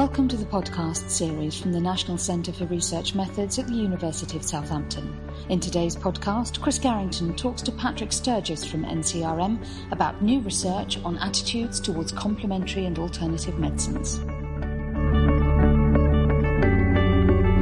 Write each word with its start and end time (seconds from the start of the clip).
Welcome 0.00 0.28
to 0.28 0.36
the 0.38 0.46
podcast 0.46 1.10
series 1.10 1.60
from 1.60 1.72
the 1.72 1.80
National 1.80 2.16
Centre 2.16 2.54
for 2.54 2.64
Research 2.64 3.14
Methods 3.14 3.58
at 3.58 3.66
the 3.66 3.74
University 3.74 4.38
of 4.38 4.42
Southampton. 4.42 5.14
In 5.50 5.60
today's 5.60 5.94
podcast, 5.94 6.58
Chris 6.62 6.78
Garrington 6.78 7.36
talks 7.36 7.60
to 7.60 7.72
Patrick 7.72 8.10
Sturgis 8.10 8.64
from 8.64 8.86
NCRM 8.86 9.62
about 9.92 10.22
new 10.22 10.40
research 10.40 10.96
on 11.04 11.18
attitudes 11.18 11.80
towards 11.80 12.12
complementary 12.12 12.86
and 12.86 12.98
alternative 12.98 13.58
medicines. 13.58 14.20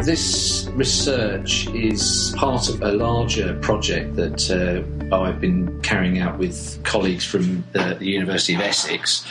This 0.04 0.68
research 0.72 1.66
is 1.74 2.32
part 2.36 2.68
of 2.68 2.80
a 2.82 2.92
larger 2.92 3.58
project 3.60 4.16
that 4.16 4.48
uh, 4.50 5.14
I've 5.14 5.40
been 5.40 5.80
carrying 5.82 6.20
out 6.20 6.38
with 6.38 6.82
colleagues 6.84 7.24
from 7.24 7.64
the, 7.72 7.96
the 7.98 8.06
University 8.06 8.54
of 8.54 8.60
Essex 8.60 9.26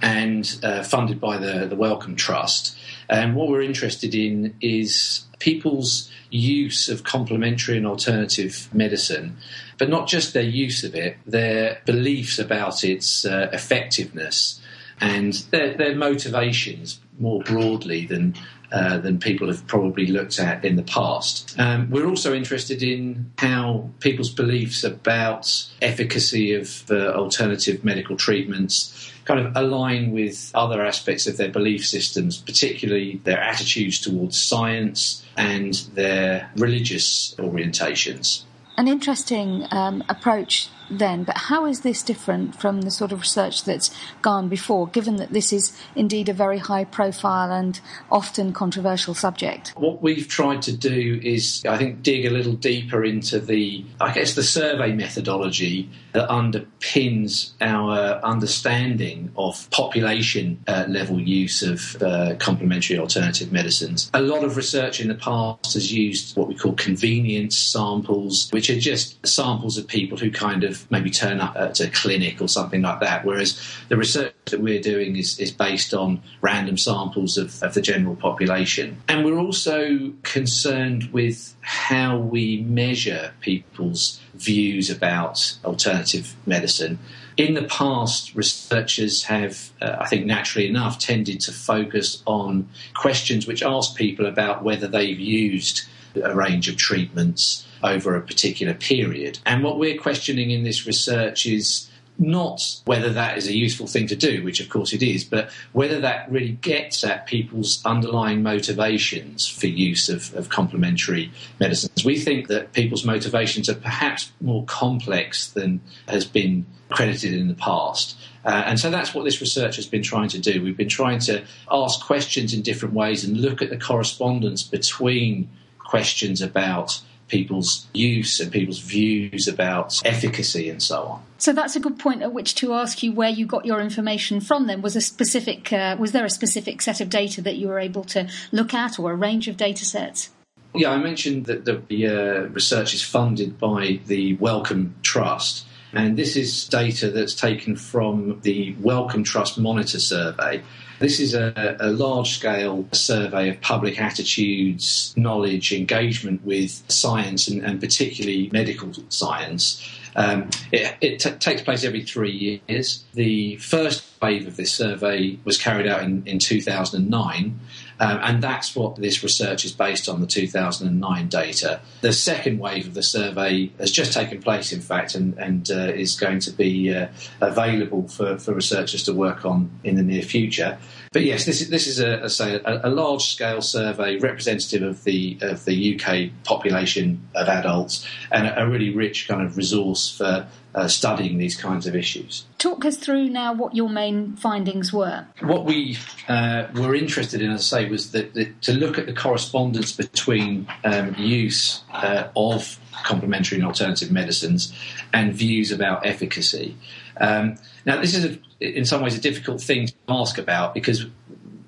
and 0.00 0.58
uh, 0.62 0.84
funded 0.84 1.20
by 1.20 1.38
the, 1.38 1.66
the 1.66 1.76
Wellcome 1.76 2.16
Trust. 2.16 2.76
And 3.10 3.34
what 3.34 3.48
we're 3.48 3.62
interested 3.62 4.14
in 4.14 4.54
is 4.60 5.24
people's 5.38 6.10
use 6.30 6.88
of 6.88 7.04
complementary 7.04 7.76
and 7.76 7.86
alternative 7.86 8.68
medicine, 8.72 9.36
but 9.76 9.90
not 9.90 10.08
just 10.08 10.32
their 10.32 10.42
use 10.42 10.84
of 10.84 10.94
it, 10.94 11.16
their 11.26 11.82
beliefs 11.84 12.38
about 12.38 12.84
its 12.84 13.26
uh, 13.26 13.50
effectiveness 13.52 14.60
and 15.00 15.32
their, 15.50 15.74
their 15.74 15.96
motivations 15.96 17.00
more 17.18 17.42
broadly 17.42 18.06
than 18.06 18.34
uh, 18.72 18.98
than 18.98 19.18
people 19.18 19.48
have 19.48 19.66
probably 19.66 20.06
looked 20.06 20.38
at 20.38 20.64
in 20.64 20.76
the 20.76 20.82
past. 20.82 21.54
Um, 21.58 21.90
we're 21.90 22.06
also 22.06 22.34
interested 22.34 22.82
in 22.82 23.30
how 23.38 23.90
people's 24.00 24.30
beliefs 24.30 24.82
about 24.82 25.68
efficacy 25.82 26.54
of 26.54 26.90
uh, 26.90 27.12
alternative 27.12 27.84
medical 27.84 28.16
treatments 28.16 29.12
kind 29.24 29.40
of 29.40 29.54
align 29.56 30.12
with 30.12 30.50
other 30.54 30.82
aspects 30.82 31.26
of 31.26 31.36
their 31.36 31.50
belief 31.50 31.86
systems, 31.86 32.38
particularly 32.38 33.20
their 33.24 33.40
attitudes 33.40 34.00
towards 34.00 34.40
science 34.40 35.24
and 35.36 35.74
their 35.94 36.50
religious 36.56 37.34
orientations. 37.38 38.44
An 38.76 38.88
interesting 38.88 39.66
um, 39.70 40.02
approach 40.08 40.70
then, 40.90 41.24
but 41.24 41.36
how 41.36 41.66
is 41.66 41.80
this 41.80 42.02
different 42.02 42.60
from 42.60 42.82
the 42.82 42.90
sort 42.90 43.12
of 43.12 43.20
research 43.20 43.64
that's 43.64 43.94
gone 44.20 44.48
before, 44.48 44.86
given 44.86 45.16
that 45.16 45.32
this 45.32 45.52
is 45.52 45.76
indeed 45.94 46.28
a 46.28 46.32
very 46.32 46.58
high 46.58 46.84
profile 46.84 47.50
and 47.50 47.80
often 48.10 48.52
controversial 48.52 49.14
subject? 49.14 49.72
What 49.76 50.02
we've 50.02 50.28
tried 50.28 50.62
to 50.62 50.76
do 50.76 51.20
is, 51.22 51.64
I 51.68 51.78
think, 51.78 52.02
dig 52.02 52.26
a 52.26 52.30
little 52.30 52.54
deeper 52.54 53.04
into 53.04 53.40
the, 53.40 53.84
I 54.00 54.12
guess, 54.12 54.34
the 54.34 54.42
survey 54.42 54.92
methodology 54.92 55.88
that 56.12 56.28
underpins 56.28 57.52
our 57.60 58.20
understanding 58.22 59.32
of 59.36 59.68
population 59.70 60.62
uh, 60.66 60.84
level 60.88 61.20
use 61.20 61.62
of 61.62 62.00
uh, 62.02 62.34
complementary 62.38 62.98
alternative 62.98 63.50
medicines. 63.50 64.10
A 64.14 64.20
lot 64.20 64.44
of 64.44 64.56
research 64.56 65.00
in 65.00 65.08
the 65.08 65.14
past 65.14 65.74
has 65.74 65.92
used 65.92 66.36
what 66.36 66.48
we 66.48 66.54
call 66.54 66.72
convenience 66.74 67.56
samples, 67.56 68.50
which 68.52 68.68
are 68.68 68.78
just 68.78 69.26
samples 69.26 69.78
of 69.78 69.86
people 69.86 70.18
who 70.18 70.30
kind 70.30 70.64
of 70.64 70.71
maybe 70.90 71.10
turn 71.10 71.40
up 71.40 71.56
at 71.56 71.80
a 71.80 71.88
clinic 71.90 72.40
or 72.40 72.48
something 72.48 72.82
like 72.82 73.00
that. 73.00 73.24
Whereas 73.24 73.60
the 73.88 73.96
research 73.96 74.34
that 74.46 74.60
we're 74.60 74.80
doing 74.80 75.16
is, 75.16 75.38
is 75.38 75.50
based 75.50 75.94
on 75.94 76.22
random 76.40 76.76
samples 76.76 77.38
of, 77.38 77.62
of 77.62 77.74
the 77.74 77.80
general 77.80 78.16
population. 78.16 79.02
And 79.08 79.24
we're 79.24 79.38
also 79.38 80.12
concerned 80.22 81.10
with 81.12 81.54
how 81.60 82.18
we 82.18 82.62
measure 82.62 83.32
people's 83.40 84.20
views 84.34 84.90
about 84.90 85.56
alternative 85.64 86.34
medicine. 86.46 86.98
In 87.36 87.54
the 87.54 87.62
past, 87.62 88.34
researchers 88.34 89.24
have, 89.24 89.70
uh, 89.80 89.96
I 90.00 90.06
think 90.06 90.26
naturally 90.26 90.68
enough, 90.68 90.98
tended 90.98 91.40
to 91.40 91.52
focus 91.52 92.22
on 92.26 92.68
questions 92.94 93.46
which 93.46 93.62
ask 93.62 93.96
people 93.96 94.26
about 94.26 94.62
whether 94.62 94.86
they've 94.86 95.18
used 95.18 95.82
a 96.16 96.34
range 96.34 96.68
of 96.68 96.76
treatments 96.76 97.66
over 97.82 98.16
a 98.16 98.20
particular 98.20 98.74
period. 98.74 99.38
And 99.44 99.62
what 99.62 99.78
we're 99.78 99.98
questioning 99.98 100.50
in 100.50 100.62
this 100.62 100.86
research 100.86 101.46
is 101.46 101.88
not 102.18 102.80
whether 102.84 103.10
that 103.10 103.38
is 103.38 103.48
a 103.48 103.56
useful 103.56 103.86
thing 103.86 104.06
to 104.06 104.16
do, 104.16 104.44
which 104.44 104.60
of 104.60 104.68
course 104.68 104.92
it 104.92 105.02
is, 105.02 105.24
but 105.24 105.50
whether 105.72 106.00
that 106.00 106.30
really 106.30 106.52
gets 106.52 107.02
at 107.04 107.26
people's 107.26 107.84
underlying 107.84 108.42
motivations 108.42 109.48
for 109.48 109.66
use 109.66 110.08
of, 110.08 110.34
of 110.34 110.48
complementary 110.48 111.32
medicines. 111.58 112.04
We 112.04 112.18
think 112.18 112.48
that 112.48 112.72
people's 112.72 113.04
motivations 113.04 113.68
are 113.68 113.74
perhaps 113.74 114.30
more 114.40 114.64
complex 114.66 115.50
than 115.50 115.80
has 116.06 116.24
been 116.24 116.66
credited 116.90 117.34
in 117.34 117.48
the 117.48 117.54
past. 117.54 118.16
Uh, 118.44 118.62
and 118.66 118.78
so 118.78 118.90
that's 118.90 119.14
what 119.14 119.24
this 119.24 119.40
research 119.40 119.76
has 119.76 119.86
been 119.86 120.02
trying 120.02 120.28
to 120.28 120.38
do. 120.38 120.62
We've 120.62 120.76
been 120.76 120.88
trying 120.88 121.20
to 121.20 121.44
ask 121.70 122.04
questions 122.04 122.52
in 122.52 122.62
different 122.62 122.94
ways 122.94 123.24
and 123.24 123.40
look 123.40 123.62
at 123.62 123.70
the 123.70 123.78
correspondence 123.78 124.62
between 124.62 125.48
questions 125.92 126.40
about 126.40 127.02
people's 127.28 127.86
use 127.92 128.40
and 128.40 128.50
people's 128.50 128.78
views 128.78 129.46
about 129.46 130.00
efficacy 130.06 130.70
and 130.70 130.82
so 130.82 131.02
on. 131.02 131.22
So 131.36 131.52
that's 131.52 131.76
a 131.76 131.80
good 131.80 131.98
point 131.98 132.22
at 132.22 132.32
which 132.32 132.54
to 132.56 132.72
ask 132.72 133.02
you 133.02 133.12
where 133.12 133.28
you 133.28 133.44
got 133.44 133.66
your 133.66 133.78
information 133.78 134.40
from. 134.40 134.66
Then 134.68 134.80
was 134.80 134.96
a 134.96 135.02
specific 135.02 135.70
uh, 135.70 135.96
was 135.98 136.12
there 136.12 136.24
a 136.24 136.30
specific 136.30 136.80
set 136.80 137.02
of 137.02 137.10
data 137.10 137.42
that 137.42 137.56
you 137.56 137.68
were 137.68 137.78
able 137.78 138.04
to 138.04 138.26
look 138.52 138.72
at, 138.72 138.98
or 138.98 139.12
a 139.12 139.14
range 139.14 139.48
of 139.48 139.58
data 139.58 139.84
sets? 139.84 140.30
Yeah, 140.74 140.92
I 140.92 140.96
mentioned 140.96 141.44
that 141.44 141.66
the 141.66 142.06
uh, 142.06 142.48
research 142.58 142.94
is 142.94 143.02
funded 143.02 143.58
by 143.58 144.00
the 144.06 144.34
Wellcome 144.36 144.94
Trust. 145.02 145.66
And 145.92 146.16
this 146.16 146.36
is 146.36 146.66
data 146.68 147.10
that's 147.10 147.34
taken 147.34 147.76
from 147.76 148.40
the 148.40 148.74
Wellcome 148.80 149.24
Trust 149.24 149.58
Monitor 149.58 150.00
Survey, 150.00 150.62
this 151.02 151.20
is 151.20 151.34
a, 151.34 151.76
a 151.80 151.90
large 151.90 152.30
scale 152.30 152.88
survey 152.92 153.50
of 153.50 153.60
public 153.60 154.00
attitudes, 154.00 155.12
knowledge, 155.16 155.72
engagement 155.72 156.44
with 156.44 156.82
science, 156.88 157.48
and, 157.48 157.62
and 157.62 157.80
particularly 157.80 158.48
medical 158.52 158.92
science. 159.08 159.86
Um, 160.14 160.50
it, 160.70 160.94
it 161.00 161.20
t- 161.20 161.30
takes 161.32 161.62
place 161.62 161.84
every 161.84 162.02
three 162.02 162.60
years. 162.68 163.04
The 163.14 163.56
first 163.56 164.04
wave 164.20 164.46
of 164.46 164.56
this 164.56 164.72
survey 164.72 165.38
was 165.44 165.58
carried 165.58 165.86
out 165.86 166.02
in, 166.02 166.22
in 166.26 166.38
2009. 166.38 167.60
Um, 168.00 168.18
and 168.22 168.42
that's 168.42 168.74
what 168.74 168.96
this 168.96 169.22
research 169.22 169.64
is 169.64 169.72
based 169.72 170.08
on 170.08 170.20
the 170.20 170.26
2009 170.26 171.28
data. 171.28 171.80
The 172.00 172.12
second 172.12 172.58
wave 172.58 172.86
of 172.86 172.94
the 172.94 173.02
survey 173.02 173.70
has 173.78 173.90
just 173.90 174.12
taken 174.12 174.40
place, 174.40 174.72
in 174.72 174.80
fact, 174.80 175.14
and, 175.14 175.38
and 175.38 175.70
uh, 175.70 175.92
is 175.94 176.18
going 176.18 176.40
to 176.40 176.50
be 176.50 176.94
uh, 176.94 177.08
available 177.40 178.08
for, 178.08 178.38
for 178.38 178.54
researchers 178.54 179.04
to 179.04 179.12
work 179.12 179.44
on 179.44 179.70
in 179.84 179.96
the 179.96 180.02
near 180.02 180.22
future. 180.22 180.78
But 181.12 181.24
yes, 181.24 181.44
this 181.44 181.60
is 181.60 181.68
this 181.68 181.86
is 181.86 182.00
a, 182.00 182.28
say 182.30 182.54
a, 182.54 182.88
a, 182.88 182.90
large 182.90 183.22
scale 183.22 183.60
survey 183.60 184.16
representative 184.16 184.82
of 184.82 185.04
the 185.04 185.36
of 185.42 185.66
the 185.66 185.94
UK 185.94 186.30
population 186.44 187.28
of 187.34 187.48
adults, 187.48 188.08
and 188.30 188.46
a, 188.46 188.62
a 188.62 188.68
really 188.68 188.88
rich 188.94 189.28
kind 189.28 189.42
of 189.42 189.58
resource 189.58 190.16
for 190.16 190.48
uh, 190.74 190.88
studying 190.88 191.38
these 191.38 191.56
kinds 191.56 191.86
of 191.86 191.94
issues. 191.94 192.44
Talk 192.58 192.84
us 192.84 192.96
through 192.96 193.28
now 193.28 193.52
what 193.52 193.74
your 193.74 193.88
main 193.88 194.36
findings 194.36 194.92
were. 194.92 195.26
What 195.40 195.64
we 195.64 195.98
uh, 196.28 196.68
were 196.74 196.94
interested 196.94 197.42
in, 197.42 197.50
as 197.50 197.72
I 197.72 197.82
say, 197.82 197.90
was 197.90 198.12
that, 198.12 198.34
that 198.34 198.62
to 198.62 198.72
look 198.72 198.98
at 198.98 199.06
the 199.06 199.12
correspondence 199.12 199.92
between 199.92 200.66
um, 200.84 201.14
use 201.16 201.82
uh, 201.92 202.28
of 202.36 202.78
complementary 203.04 203.58
and 203.58 203.66
alternative 203.66 204.10
medicines 204.10 204.72
and 205.12 205.32
views 205.34 205.72
about 205.72 206.06
efficacy. 206.06 206.76
Um, 207.18 207.56
now, 207.84 208.00
this 208.00 208.14
is 208.14 208.24
a, 208.24 208.38
in 208.60 208.84
some 208.84 209.02
ways 209.02 209.16
a 209.16 209.20
difficult 209.20 209.60
thing 209.60 209.88
to 209.88 209.94
ask 210.08 210.38
about 210.38 210.74
because 210.74 211.06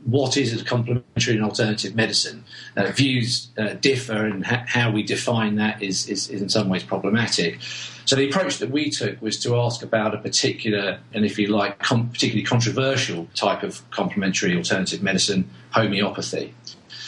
what 0.04 0.36
is 0.36 0.60
a 0.60 0.64
complementary 0.64 1.34
and 1.34 1.44
alternative 1.44 1.94
medicine? 1.94 2.44
Uh, 2.76 2.90
views 2.90 3.48
uh, 3.58 3.74
differ, 3.74 4.26
and 4.26 4.44
ha- 4.44 4.64
how 4.66 4.90
we 4.90 5.02
define 5.02 5.56
that 5.56 5.82
is, 5.82 6.08
is, 6.08 6.28
is, 6.28 6.42
in 6.42 6.48
some 6.48 6.68
ways 6.68 6.82
problematic. 6.82 7.58
So 8.04 8.16
the 8.16 8.28
approach 8.28 8.58
that 8.58 8.70
we 8.70 8.90
took 8.90 9.20
was 9.22 9.38
to 9.40 9.56
ask 9.56 9.82
about 9.82 10.14
a 10.14 10.18
particular, 10.18 11.00
and 11.14 11.24
if 11.24 11.38
you 11.38 11.48
like, 11.48 11.78
com- 11.78 12.10
particularly 12.10 12.44
controversial 12.44 13.28
type 13.34 13.62
of 13.62 13.88
complementary 13.90 14.54
alternative 14.56 15.02
medicine, 15.02 15.48
homeopathy. 15.70 16.54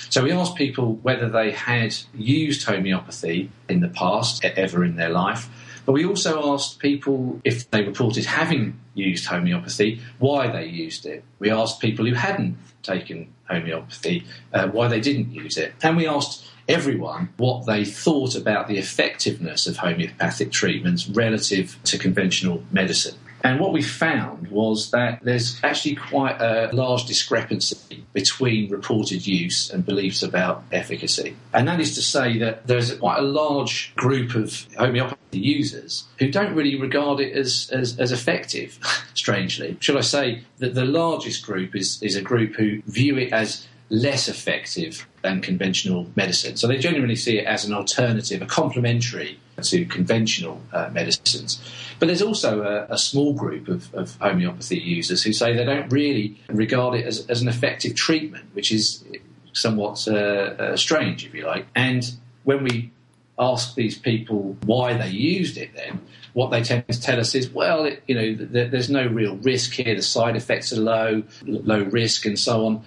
So 0.09 0.23
we 0.23 0.33
asked 0.33 0.55
people 0.55 0.95
whether 1.03 1.29
they 1.29 1.51
had 1.51 1.95
used 2.15 2.65
homeopathy 2.65 3.51
in 3.69 3.81
the 3.81 3.89
past, 3.89 4.43
ever 4.45 4.85
in 4.85 4.97
their 4.97 5.11
life, 5.11 5.51
but 5.87 5.93
we 5.93 6.05
also 6.05 6.53
asked 6.53 6.81
people 6.81 7.41
if 7.45 7.71
they 7.71 7.83
reported 7.85 8.27
having 8.27 8.79
used 8.95 9.27
homeopathy, 9.27 10.01
why 10.19 10.49
they 10.49 10.67
used 10.67 11.07
it. 11.07 11.25
We 11.39 11.51
asked 11.51 11.81
people 11.81 12.05
who 12.05 12.15
hadn't 12.15 12.59
taken 12.83 13.33
homeopathy 13.49 14.27
uh, 14.53 14.69
why 14.69 14.89
they 14.89 15.01
didn't 15.01 15.33
use 15.33 15.57
it. 15.57 15.75
And 15.83 15.97
we 15.97 16.09
asked 16.09 16.45
everyone 16.69 17.29
what 17.37 17.67
they 17.67 17.85
thought 17.85 18.35
about 18.35 18.67
the 18.67 18.79
effectiveness 18.79 19.67
of 19.67 19.77
homeopathic 19.77 20.51
treatments 20.51 21.09
relative 21.09 21.79
to 21.85 21.99
conventional 21.99 22.65
medicine. 22.73 23.17
And 23.47 23.61
what 23.61 23.73
we 23.73 23.81
found 23.81 24.49
was 24.49 24.91
that 24.91 25.21
there's 25.23 25.61
actually 25.63 25.95
quite 25.95 26.41
a 26.41 26.69
large 26.73 27.07
discrepancy 27.07 28.05
between 28.13 28.69
reported 28.69 29.25
use 29.25 29.71
and 29.71 29.87
beliefs 29.87 30.25
about 30.25 30.65
efficacy. 30.73 31.37
And 31.55 31.69
that 31.69 31.79
is 31.79 31.95
to 31.95 32.03
say 32.03 32.39
that 32.39 32.67
there's 32.67 32.93
quite 32.97 33.21
a 33.21 33.23
large 33.23 33.95
group 33.95 34.35
of 34.35 34.67
homeopathy 34.77 35.39
users 35.39 36.09
who 36.19 36.29
don't 36.29 36.57
really 36.57 36.75
regard 36.75 37.21
it 37.21 37.37
as, 37.37 37.71
as, 37.73 37.97
as 38.01 38.11
effective, 38.11 38.81
strangely. 39.15 39.77
Should 39.79 39.97
I 39.97 40.01
say 40.01 40.43
that 40.59 40.75
the 40.75 40.85
largest 40.85 41.47
group 41.47 41.77
is, 41.77 42.03
is 42.03 42.17
a 42.17 42.23
group 42.23 42.57
who 42.57 42.83
view 42.89 43.17
it 43.17 43.33
as 43.33 43.65
less 43.91 44.27
effective 44.27 45.07
than 45.23 45.41
conventional 45.41 46.09
medicine. 46.17 46.57
So 46.57 46.67
they 46.67 46.79
genuinely 46.79 47.15
see 47.15 47.39
it 47.39 47.47
as 47.47 47.65
an 47.65 47.73
alternative, 47.73 48.43
a 48.43 48.47
complementary 48.47 49.39
to 49.63 49.85
conventional 49.87 50.61
uh, 50.73 50.91
medicines. 50.93 51.61
But 51.99 52.07
there's 52.07 52.23
also 52.23 52.63
a, 52.63 52.95
a 52.95 52.99
small 52.99 53.33
group 53.33 53.69
of, 53.69 53.93
of, 53.95 54.17
homeopathy 54.17 54.79
users 54.79 55.23
who 55.23 55.33
say 55.33 55.55
they 55.55 55.65
don't 55.65 55.91
really 55.91 56.39
regard 56.49 56.99
it 56.99 57.07
as, 57.07 57.27
as 57.29 57.41
an 57.41 57.49
effective 57.49 57.95
treatment, 57.95 58.45
which 58.53 58.71
is 58.71 59.05
somewhat 59.53 60.07
uh, 60.07 60.13
uh, 60.13 60.77
strange, 60.77 61.25
if 61.25 61.35
you 61.35 61.47
like. 61.47 61.67
And 61.75 62.09
when 62.45 62.63
we 62.63 62.91
ask 63.39 63.75
these 63.75 63.99
people 63.99 64.57
why 64.65 64.95
they 64.95 65.09
used 65.09 65.57
it, 65.57 65.75
then 65.75 66.01
what 66.35 66.51
they 66.51 66.63
tend 66.63 66.87
to 66.89 67.01
tell 67.01 67.19
us 67.19 67.35
is, 67.35 67.49
well, 67.49 67.87
it, 67.87 68.03
you 68.07 68.15
know, 68.15 68.47
th- 68.47 68.71
there's 68.71 68.91
no 68.91 69.07
real 69.07 69.37
risk 69.37 69.73
here. 69.73 69.95
The 69.95 70.03
side 70.03 70.37
effects 70.37 70.71
are 70.73 70.81
low, 70.81 71.23
low 71.45 71.83
risk, 71.85 72.27
and 72.27 72.39
so 72.39 72.67
on. 72.67 72.85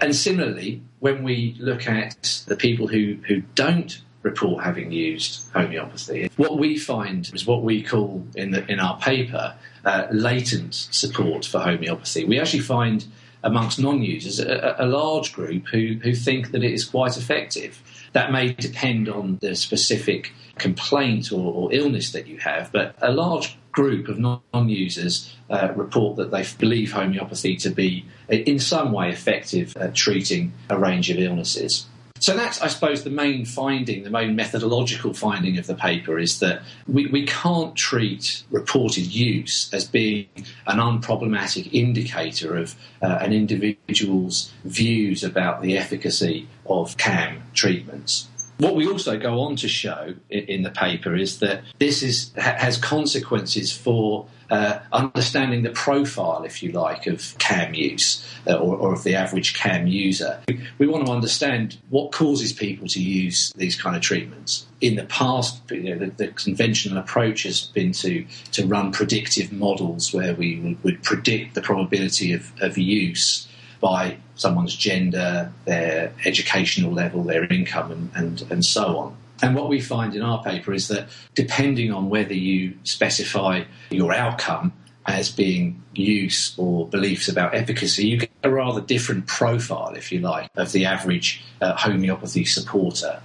And 0.00 0.16
similarly, 0.16 0.80
when 1.00 1.22
we 1.22 1.56
look 1.58 1.86
at 1.86 2.42
the 2.46 2.56
people 2.56 2.86
who, 2.86 3.18
who 3.28 3.42
don't 3.54 4.00
report 4.26 4.64
having 4.64 4.90
used 4.92 5.48
homeopathy. 5.52 6.30
What 6.36 6.58
we 6.58 6.76
find 6.76 7.30
is 7.32 7.46
what 7.46 7.62
we 7.62 7.82
call 7.82 8.26
in, 8.34 8.50
the, 8.50 8.70
in 8.70 8.80
our 8.80 8.98
paper 8.98 9.54
uh, 9.84 10.06
latent 10.10 10.74
support 10.74 11.44
for 11.44 11.60
homeopathy. 11.60 12.24
We 12.24 12.40
actually 12.40 12.66
find 12.76 13.06
amongst 13.44 13.78
non-users 13.78 14.40
a, 14.40 14.74
a, 14.78 14.86
large 14.86 15.32
group 15.32 15.68
who, 15.68 15.98
who 16.02 16.12
think 16.14 16.50
that 16.50 16.64
it 16.64 16.72
is 16.72 16.84
quite 16.84 17.16
effective. 17.16 17.80
That 18.12 18.32
may 18.32 18.52
depend 18.52 19.08
on 19.08 19.38
the 19.40 19.54
specific 19.54 20.32
complaint 20.58 21.30
or, 21.30 21.52
or 21.54 21.72
illness 21.72 22.10
that 22.12 22.26
you 22.26 22.38
have, 22.38 22.72
but 22.72 22.96
a 23.00 23.12
large 23.12 23.56
group 23.70 24.08
of 24.08 24.18
non-users 24.18 25.32
uh, 25.50 25.68
report 25.76 26.16
that 26.16 26.30
they 26.32 26.44
believe 26.58 26.92
homeopathy 26.92 27.56
to 27.58 27.70
be 27.70 28.04
in 28.28 28.58
some 28.58 28.90
way 28.90 29.10
effective 29.10 29.76
at 29.76 29.94
treating 29.94 30.52
a 30.70 30.78
range 30.78 31.10
of 31.10 31.18
illnesses. 31.18 31.86
So 32.18 32.36
that's, 32.36 32.60
I 32.60 32.68
suppose, 32.68 33.04
the 33.04 33.10
main 33.10 33.44
finding, 33.44 34.04
the 34.04 34.10
main 34.10 34.36
methodological 34.36 35.12
finding 35.14 35.58
of 35.58 35.66
the 35.66 35.74
paper 35.74 36.18
is 36.18 36.40
that 36.40 36.62
we, 36.86 37.06
we 37.06 37.26
can't 37.26 37.74
treat 37.76 38.42
reported 38.50 39.06
use 39.06 39.72
as 39.72 39.84
being 39.84 40.26
an 40.66 40.78
unproblematic 40.78 41.68
indicator 41.72 42.56
of 42.56 42.74
uh, 43.02 43.18
an 43.20 43.32
individual's 43.32 44.52
views 44.64 45.22
about 45.22 45.62
the 45.62 45.76
efficacy 45.76 46.48
of 46.66 46.96
CAM 46.96 47.42
treatments. 47.54 48.28
What 48.58 48.74
we 48.74 48.86
also 48.88 49.18
go 49.18 49.40
on 49.40 49.56
to 49.56 49.68
show 49.68 50.14
in, 50.30 50.62
the 50.62 50.70
paper 50.70 51.14
is 51.14 51.40
that 51.40 51.62
this 51.78 52.02
is, 52.02 52.32
has 52.36 52.78
consequences 52.78 53.70
for 53.70 54.26
uh, 54.50 54.78
understanding 54.92 55.62
the 55.62 55.70
profile, 55.70 56.44
if 56.44 56.62
you 56.62 56.72
like, 56.72 57.06
of 57.06 57.36
CAM 57.38 57.74
use 57.74 58.26
uh, 58.46 58.54
or, 58.54 58.76
or, 58.76 58.94
of 58.94 59.02
the 59.02 59.14
average 59.14 59.54
CAM 59.54 59.86
user. 59.86 60.40
We 60.78 60.86
want 60.86 61.04
to 61.06 61.12
understand 61.12 61.76
what 61.90 62.12
causes 62.12 62.52
people 62.52 62.86
to 62.88 63.02
use 63.02 63.52
these 63.56 63.80
kind 63.80 63.96
of 63.96 64.02
treatments. 64.02 64.66
In 64.80 64.94
the 64.96 65.04
past, 65.04 65.60
you 65.70 65.94
know, 65.94 65.98
the, 65.98 66.10
the, 66.12 66.28
conventional 66.28 66.98
approach 66.98 67.42
has 67.42 67.62
been 67.62 67.92
to, 67.92 68.24
to 68.52 68.66
run 68.66 68.92
predictive 68.92 69.52
models 69.52 70.14
where 70.14 70.34
we 70.34 70.60
would, 70.60 70.84
would 70.84 71.02
predict 71.02 71.54
the 71.54 71.62
probability 71.62 72.32
of, 72.32 72.52
of 72.60 72.78
use 72.78 73.48
by 73.86 74.16
someone's 74.34 74.74
gender, 74.74 75.52
their 75.64 76.12
educational 76.24 76.92
level, 76.92 77.22
their 77.22 77.44
income, 77.44 77.92
and, 77.92 78.10
and, 78.16 78.50
and 78.50 78.64
so 78.64 78.98
on. 78.98 79.16
And 79.42 79.54
what 79.54 79.68
we 79.68 79.80
find 79.80 80.12
in 80.16 80.22
our 80.22 80.42
paper 80.42 80.74
is 80.74 80.88
that 80.88 81.06
depending 81.36 81.92
on 81.92 82.10
whether 82.10 82.34
you 82.34 82.76
specify 82.82 83.62
your 83.90 84.12
outcome 84.12 84.72
as 85.06 85.30
being 85.30 85.80
use 85.94 86.52
or 86.58 86.88
beliefs 86.88 87.28
about 87.28 87.54
efficacy, 87.54 88.08
you 88.08 88.16
get 88.16 88.30
a 88.42 88.50
rather 88.50 88.80
different 88.80 89.28
profile, 89.28 89.94
if 89.94 90.10
you 90.10 90.18
like, 90.18 90.50
of 90.56 90.72
the 90.72 90.84
average 90.84 91.44
uh, 91.60 91.76
homeopathy 91.76 92.44
supporter. 92.44 93.20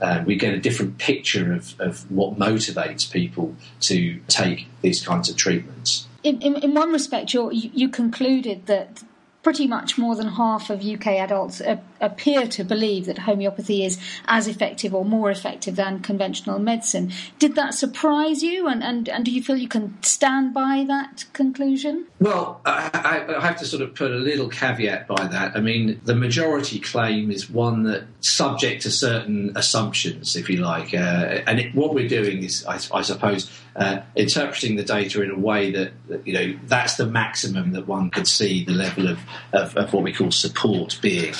Uh, 0.00 0.22
we 0.24 0.36
get 0.36 0.54
a 0.54 0.60
different 0.60 0.98
picture 0.98 1.52
of, 1.52 1.74
of 1.80 2.08
what 2.08 2.38
motivates 2.38 3.10
people 3.10 3.56
to 3.80 4.20
take 4.28 4.68
these 4.82 5.04
kinds 5.04 5.28
of 5.28 5.34
treatments. 5.34 6.06
In, 6.22 6.40
in, 6.40 6.54
in 6.56 6.72
one 6.72 6.92
respect, 6.92 7.34
you 7.34 7.50
you 7.52 7.88
concluded 7.88 8.66
that 8.66 9.02
pretty 9.44 9.66
much 9.66 9.96
more 9.98 10.16
than 10.16 10.28
half 10.28 10.70
of 10.70 10.82
UK 10.82 11.06
adults 11.18 11.60
a- 11.60 11.80
appear 12.00 12.48
to 12.48 12.64
believe 12.64 13.06
that 13.06 13.18
homeopathy 13.18 13.84
is 13.84 13.98
as 14.26 14.48
effective 14.48 14.94
or 14.94 15.04
more 15.04 15.30
effective 15.30 15.76
than 15.76 16.00
conventional 16.00 16.58
medicine. 16.58 17.12
Did 17.38 17.54
that 17.54 17.74
surprise 17.74 18.42
you, 18.42 18.66
and, 18.66 18.82
and, 18.82 19.08
and 19.08 19.24
do 19.24 19.30
you 19.30 19.42
feel 19.42 19.56
you 19.56 19.68
can 19.68 20.02
stand 20.02 20.54
by 20.54 20.84
that 20.88 21.26
conclusion? 21.34 22.06
Well, 22.24 22.62
I, 22.64 23.26
I 23.36 23.46
have 23.46 23.58
to 23.58 23.66
sort 23.66 23.82
of 23.82 23.94
put 23.94 24.10
a 24.10 24.14
little 24.14 24.48
caveat 24.48 25.06
by 25.06 25.26
that. 25.26 25.54
I 25.54 25.60
mean, 25.60 26.00
the 26.04 26.14
majority 26.14 26.80
claim 26.80 27.30
is 27.30 27.50
one 27.50 27.82
that 27.82 28.04
subject 28.20 28.84
to 28.84 28.90
certain 28.90 29.52
assumptions, 29.56 30.34
if 30.34 30.48
you 30.48 30.56
like, 30.56 30.94
uh, 30.94 31.42
and 31.46 31.60
it, 31.60 31.74
what 31.74 31.92
we're 31.92 32.08
doing 32.08 32.42
is, 32.42 32.64
I, 32.64 32.76
I 32.94 33.02
suppose, 33.02 33.52
uh, 33.76 34.00
interpreting 34.16 34.76
the 34.76 34.84
data 34.84 35.20
in 35.20 35.32
a 35.32 35.38
way 35.38 35.72
that, 35.72 35.92
you 36.24 36.32
know 36.32 36.58
that's 36.64 36.94
the 36.94 37.04
maximum 37.04 37.72
that 37.72 37.86
one 37.86 38.08
could 38.08 38.26
see 38.26 38.64
the 38.64 38.72
level 38.72 39.06
of, 39.08 39.18
of, 39.52 39.76
of 39.76 39.92
what 39.92 40.02
we 40.02 40.14
call 40.14 40.30
support 40.30 40.98
being. 41.02 41.34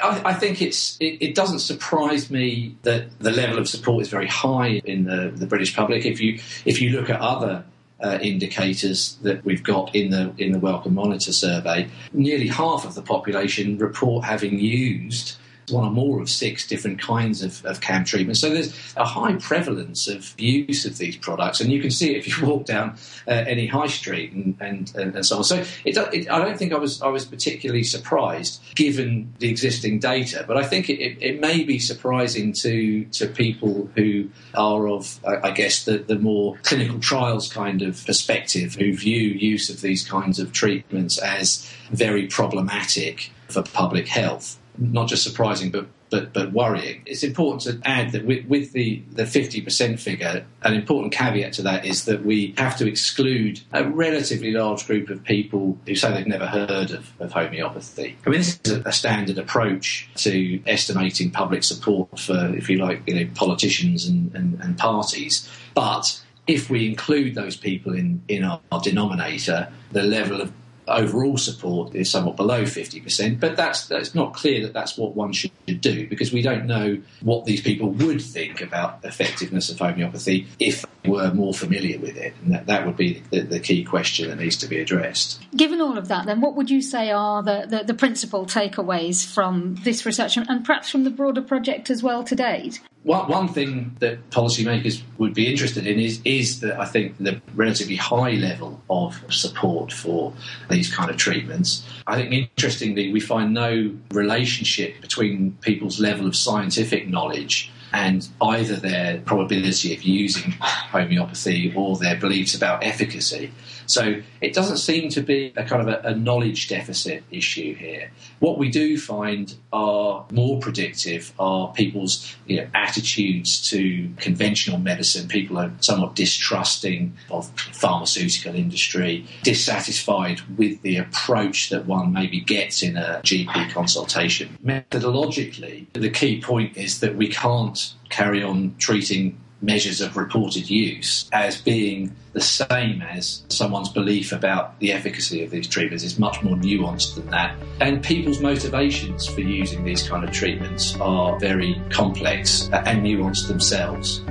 I, 0.00 0.22
I 0.24 0.34
think 0.34 0.62
it's 0.62 0.96
it, 1.00 1.18
it, 1.20 1.34
doesn't 1.34 1.60
surprise 1.60 2.30
me 2.30 2.76
that 2.82 3.18
the 3.18 3.32
level 3.32 3.58
of 3.58 3.68
support 3.68 4.02
is 4.02 4.08
very 4.08 4.28
high 4.28 4.80
in 4.84 5.02
the, 5.02 5.32
the 5.34 5.46
British 5.46 5.74
public. 5.74 6.06
If 6.06 6.20
you 6.20 6.38
if 6.64 6.80
you 6.80 6.90
look 6.90 7.10
at 7.10 7.20
other 7.20 7.64
uh, 8.00 8.18
indicators 8.22 9.18
that 9.22 9.44
we've 9.44 9.62
got 9.62 9.94
in 9.94 10.10
the 10.10 10.32
in 10.38 10.52
the 10.52 10.58
Wellcome 10.58 10.94
Monitor 10.94 11.32
survey, 11.32 11.88
nearly 12.12 12.48
half 12.48 12.84
of 12.84 12.94
the 12.94 13.02
population 13.02 13.78
report 13.78 14.24
having 14.24 14.58
used 14.58 15.36
one 15.70 15.84
or 15.84 15.90
more 15.90 16.20
of 16.20 16.28
six 16.28 16.66
different 16.66 17.00
kinds 17.00 17.42
of, 17.42 17.64
of 17.64 17.80
CAM 17.80 18.04
treatment. 18.04 18.36
So 18.36 18.50
there's 18.50 18.74
a 18.96 19.04
high 19.04 19.34
prevalence 19.36 20.08
of 20.08 20.34
use 20.38 20.84
of 20.84 20.98
these 20.98 21.16
products, 21.16 21.60
and 21.60 21.72
you 21.72 21.80
can 21.80 21.90
see 21.90 22.14
it 22.14 22.18
if 22.18 22.28
you 22.28 22.46
walk 22.46 22.66
down 22.66 22.96
uh, 23.26 23.32
any 23.32 23.66
high 23.66 23.86
street 23.86 24.32
and, 24.32 24.56
and, 24.60 24.94
and, 24.94 25.26
so 25.26 25.38
on. 25.38 25.44
So 25.44 25.64
it, 25.84 25.96
it, 25.96 26.30
I 26.30 26.38
don't 26.38 26.58
think 26.58 26.72
I 26.72 26.78
was 26.78 27.02
I 27.02 27.08
was 27.08 27.24
particularly 27.24 27.84
surprised 27.84 28.62
given 28.74 29.34
the 29.38 29.48
existing 29.48 29.98
data, 29.98 30.44
but 30.46 30.56
I 30.56 30.64
think 30.64 30.88
it, 30.88 31.18
it 31.20 31.40
may 31.40 31.64
be 31.64 31.78
surprising 31.78 32.52
to 32.54 33.04
to 33.04 33.26
people 33.26 33.90
who 33.94 34.30
are 34.54 34.88
of 34.88 35.20
I 35.24 35.50
guess 35.50 35.84
the, 35.84 35.98
the 35.98 36.18
more 36.18 36.56
clinical 36.62 36.98
trials 37.00 37.52
kind 37.52 37.82
of 37.82 38.04
perspective 38.06 38.74
who 38.74 38.96
view 38.96 39.18
use 39.18 39.70
of 39.70 39.80
these 39.80 40.08
kinds 40.08 40.38
of 40.38 40.52
treatments 40.52 41.18
as 41.18 41.70
very 41.90 42.26
problematic 42.26 43.30
for 43.48 43.62
public 43.62 44.08
health 44.08 44.58
not 44.78 45.08
just 45.08 45.22
surprising 45.22 45.70
but 45.70 45.86
but, 46.10 46.32
but 46.32 46.52
worrying. 46.52 47.02
It's 47.06 47.22
important 47.22 47.62
to 47.62 47.86
add 47.88 48.12
that 48.12 48.24
with, 48.24 48.46
with 48.46 48.72
the, 48.72 49.02
the 49.12 49.24
50% 49.24 49.98
figure, 49.98 50.44
an 50.62 50.74
important 50.74 51.12
caveat 51.12 51.52
to 51.54 51.62
that 51.62 51.84
is 51.84 52.04
that 52.06 52.24
we 52.24 52.54
have 52.56 52.76
to 52.78 52.88
exclude 52.88 53.60
a 53.72 53.84
relatively 53.84 54.52
large 54.52 54.86
group 54.86 55.10
of 55.10 55.22
people 55.24 55.78
who 55.86 55.94
say 55.94 56.12
they've 56.12 56.26
never 56.26 56.46
heard 56.46 56.90
of, 56.90 57.12
of 57.20 57.32
homeopathy. 57.32 58.16
I 58.26 58.30
mean, 58.30 58.40
this 58.40 58.60
is 58.64 58.72
a 58.84 58.92
standard 58.92 59.38
approach 59.38 60.08
to 60.16 60.62
estimating 60.66 61.30
public 61.30 61.64
support 61.64 62.18
for, 62.18 62.54
if 62.54 62.68
you 62.70 62.78
like, 62.78 63.02
you 63.06 63.14
know, 63.14 63.30
politicians 63.34 64.06
and, 64.06 64.34
and, 64.34 64.60
and 64.60 64.78
parties. 64.78 65.48
But 65.74 66.20
if 66.46 66.70
we 66.70 66.88
include 66.88 67.34
those 67.34 67.56
people 67.56 67.94
in, 67.94 68.22
in 68.28 68.44
our, 68.44 68.60
our 68.72 68.80
denominator, 68.80 69.70
the 69.92 70.02
level 70.02 70.40
of 70.40 70.52
overall 70.88 71.36
support 71.36 71.94
is 71.94 72.10
somewhat 72.10 72.36
below 72.36 72.62
50%, 72.62 73.40
but 73.40 73.56
that's, 73.56 73.86
that's 73.86 74.14
not 74.14 74.34
clear 74.34 74.62
that 74.62 74.72
that's 74.72 74.96
what 74.96 75.14
one 75.14 75.32
should 75.32 75.50
do 75.80 76.06
because 76.08 76.32
we 76.32 76.42
don't 76.42 76.66
know 76.66 76.98
what 77.20 77.44
these 77.44 77.60
people 77.60 77.90
would 77.90 78.22
think 78.22 78.60
about 78.60 79.04
effectiveness 79.04 79.70
of 79.70 79.78
homeopathy 79.78 80.46
if 80.58 80.84
they 81.02 81.10
were 81.10 81.32
more 81.32 81.54
familiar 81.54 81.98
with 81.98 82.16
it. 82.16 82.34
And 82.42 82.52
that, 82.52 82.66
that 82.66 82.86
would 82.86 82.96
be 82.96 83.22
the, 83.30 83.40
the 83.40 83.60
key 83.60 83.84
question 83.84 84.28
that 84.30 84.38
needs 84.38 84.56
to 84.58 84.66
be 84.66 84.78
addressed. 84.78 85.40
Given 85.56 85.80
all 85.80 85.98
of 85.98 86.08
that, 86.08 86.26
then, 86.26 86.40
what 86.40 86.54
would 86.56 86.70
you 86.70 86.82
say 86.82 87.10
are 87.10 87.42
the, 87.42 87.66
the, 87.68 87.84
the 87.84 87.94
principal 87.94 88.46
takeaways 88.46 89.26
from 89.26 89.76
this 89.84 90.04
research 90.06 90.36
and 90.36 90.64
perhaps 90.64 90.90
from 90.90 91.04
the 91.04 91.10
broader 91.10 91.42
project 91.42 91.90
as 91.90 92.02
well 92.02 92.24
to 92.24 92.34
date? 92.34 92.80
One, 93.04 93.28
one 93.28 93.48
thing 93.48 93.96
that 94.00 94.30
policymakers 94.30 95.02
would 95.18 95.32
be 95.32 95.50
interested 95.50 95.86
in 95.86 95.98
is, 95.98 96.20
is 96.24 96.60
that 96.60 96.78
I 96.78 96.84
think 96.84 97.16
the 97.18 97.40
relatively 97.54 97.96
high 97.96 98.32
level 98.32 98.82
of 98.90 99.22
support 99.32 99.92
for 99.92 100.32
these 100.68 100.92
kind 100.92 101.10
of 101.10 101.16
treatments. 101.16 101.86
I 102.06 102.16
think 102.16 102.32
interestingly, 102.32 103.12
we 103.12 103.20
find 103.20 103.54
no 103.54 103.92
relationship 104.10 105.00
between 105.00 105.52
people's 105.60 106.00
level 106.00 106.26
of 106.26 106.36
scientific 106.36 107.08
knowledge 107.08 107.70
and 107.92 108.28
either 108.42 108.76
their 108.76 109.20
probability 109.20 109.94
of 109.94 110.02
using 110.02 110.52
homeopathy 110.60 111.72
or 111.74 111.96
their 111.96 112.16
beliefs 112.16 112.54
about 112.54 112.84
efficacy. 112.84 113.50
So 113.88 114.20
it 114.40 114.52
doesn't 114.52 114.76
seem 114.76 115.08
to 115.10 115.22
be 115.22 115.52
a 115.56 115.64
kind 115.64 115.82
of 115.82 115.88
a, 115.88 116.08
a 116.08 116.14
knowledge 116.14 116.68
deficit 116.68 117.24
issue 117.30 117.74
here. 117.74 118.10
What 118.38 118.58
we 118.58 118.70
do 118.70 118.98
find 118.98 119.54
are 119.72 120.26
more 120.30 120.60
predictive 120.60 121.32
are 121.38 121.72
people's 121.72 122.36
you 122.46 122.58
know, 122.58 122.68
attitudes 122.74 123.68
to 123.70 124.10
conventional 124.18 124.78
medicine. 124.78 125.26
People 125.26 125.58
are 125.58 125.72
somewhat 125.80 126.14
distrusting 126.14 127.16
of 127.30 127.50
pharmaceutical 127.72 128.54
industry, 128.54 129.26
dissatisfied 129.42 130.40
with 130.58 130.82
the 130.82 130.98
approach 130.98 131.70
that 131.70 131.86
one 131.86 132.12
maybe 132.12 132.40
gets 132.40 132.82
in 132.82 132.96
a 132.96 133.20
GP 133.24 133.72
consultation. 133.72 134.58
Methodologically, 134.64 135.86
the 135.94 136.10
key 136.10 136.40
point 136.40 136.76
is 136.76 137.00
that 137.00 137.16
we 137.16 137.28
can't 137.28 137.94
carry 138.10 138.42
on 138.42 138.74
treating 138.78 139.38
measures 139.60 140.00
of 140.00 140.16
reported 140.16 140.70
use 140.70 141.28
as 141.32 141.60
being 141.60 142.14
the 142.32 142.40
same 142.40 143.02
as 143.02 143.42
someone's 143.48 143.88
belief 143.88 144.32
about 144.32 144.78
the 144.78 144.92
efficacy 144.92 145.42
of 145.42 145.50
these 145.50 145.66
treatments 145.66 146.04
is 146.04 146.18
much 146.18 146.42
more 146.42 146.56
nuanced 146.56 147.16
than 147.16 147.26
that. 147.30 147.56
And 147.80 148.02
people's 148.02 148.40
motivations 148.40 149.26
for 149.26 149.40
using 149.40 149.84
these 149.84 150.08
kind 150.08 150.24
of 150.24 150.30
treatments 150.30 150.96
are 151.00 151.38
very 151.38 151.80
complex 151.90 152.68
and 152.72 153.04
nuanced 153.04 153.48
themselves. 153.48 154.22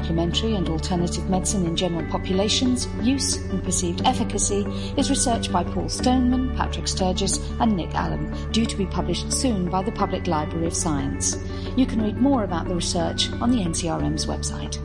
Complementary 0.00 0.54
and 0.54 0.66
alternative 0.70 1.28
medicine 1.28 1.66
in 1.66 1.76
general 1.76 2.10
populations, 2.10 2.88
use 3.02 3.36
and 3.50 3.62
perceived 3.62 4.00
efficacy 4.06 4.64
is 4.96 5.10
research 5.10 5.52
by 5.52 5.62
Paul 5.62 5.90
Stoneman, 5.90 6.56
Patrick 6.56 6.88
Sturgis, 6.88 7.38
and 7.60 7.76
Nick 7.76 7.94
Allen, 7.94 8.34
due 8.50 8.64
to 8.64 8.78
be 8.78 8.86
published 8.86 9.30
soon 9.30 9.68
by 9.68 9.82
the 9.82 9.92
Public 9.92 10.26
Library 10.26 10.66
of 10.66 10.74
Science. 10.74 11.36
You 11.76 11.84
can 11.84 12.00
read 12.00 12.16
more 12.16 12.44
about 12.44 12.66
the 12.66 12.74
research 12.74 13.30
on 13.42 13.50
the 13.50 13.58
NCRM's 13.58 14.24
website. 14.24 14.78